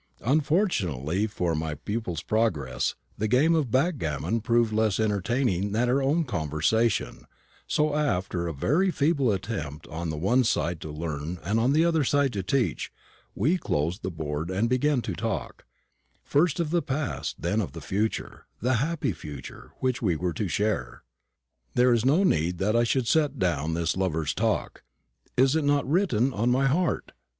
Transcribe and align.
Unfortunately 0.25 1.27
for 1.27 1.53
my 1.53 1.75
pupil's 1.75 2.23
progress, 2.23 2.95
the 3.19 3.27
game 3.27 3.53
of 3.53 3.69
backgammon 3.69 4.41
proved 4.41 4.73
less 4.73 4.99
entertaining 4.99 5.73
than 5.73 5.87
our 5.87 6.01
own 6.01 6.23
conversation, 6.23 7.27
so, 7.67 7.93
after 7.95 8.47
a 8.47 8.51
very 8.51 8.89
feeble 8.89 9.31
attempt 9.31 9.85
on 9.89 10.09
the 10.09 10.17
one 10.17 10.43
side 10.43 10.81
to 10.81 10.89
learn 10.89 11.37
and 11.43 11.59
on 11.59 11.71
the 11.71 11.85
other 11.85 12.03
to 12.03 12.41
teach, 12.41 12.91
we 13.35 13.59
closed 13.59 14.01
the 14.01 14.09
board 14.09 14.49
and 14.49 14.69
began 14.69 15.03
to 15.03 15.13
talk; 15.13 15.65
first 16.23 16.59
of 16.59 16.71
the 16.71 16.81
past, 16.81 17.35
then 17.37 17.61
of 17.61 17.73
the 17.73 17.79
future, 17.79 18.47
the 18.59 18.73
happy 18.81 19.13
future, 19.13 19.71
which 19.81 20.01
we 20.01 20.15
were 20.15 20.33
to 20.33 20.47
share. 20.47 21.03
There 21.75 21.93
is 21.93 22.03
no 22.03 22.23
need 22.23 22.57
that 22.57 22.75
I 22.75 22.85
should 22.85 23.07
set 23.07 23.37
down 23.37 23.75
this 23.75 23.95
lovers' 23.95 24.33
talk. 24.33 24.81
Is 25.37 25.55
it 25.55 25.63
not 25.63 25.87
written 25.87 26.33
on 26.33 26.49
my 26.49 26.65
heart? 26.65 27.11